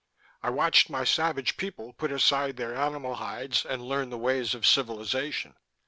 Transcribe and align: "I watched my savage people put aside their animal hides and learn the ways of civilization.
"I 0.41 0.49
watched 0.49 0.89
my 0.89 1.03
savage 1.03 1.57
people 1.57 1.93
put 1.93 2.11
aside 2.11 2.57
their 2.57 2.73
animal 2.75 3.13
hides 3.17 3.63
and 3.67 3.83
learn 3.83 4.09
the 4.09 4.17
ways 4.17 4.55
of 4.55 4.65
civilization. 4.65 5.53